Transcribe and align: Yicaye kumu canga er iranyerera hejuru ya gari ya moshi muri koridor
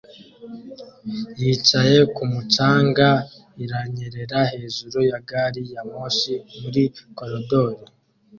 Yicaye 1.41 1.99
kumu 2.15 2.41
canga 2.53 3.09
er 3.19 3.25
iranyerera 3.63 4.39
hejuru 4.53 4.97
ya 5.09 5.19
gari 5.29 5.63
ya 5.73 5.81
moshi 5.91 6.33
muri 6.61 6.83
koridor 7.17 7.71